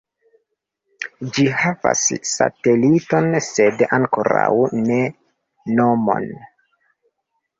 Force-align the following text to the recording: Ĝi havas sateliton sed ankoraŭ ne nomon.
Ĝi 1.33 1.43
havas 1.57 1.99
sateliton 2.29 3.27
sed 3.49 3.83
ankoraŭ 3.99 4.49
ne 4.87 4.97
nomon. 5.81 6.27